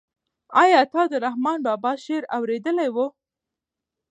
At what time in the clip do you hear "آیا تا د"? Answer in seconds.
0.63-1.13